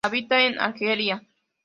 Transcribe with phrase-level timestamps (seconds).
[0.03, 1.27] Habita en Argelia.